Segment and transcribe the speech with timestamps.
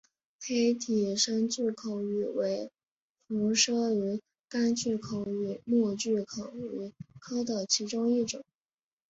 [0.41, 2.71] 黑体深巨口鱼为
[3.27, 8.43] 辐鳍鱼纲巨口鱼目巨口鱼科的其中一种。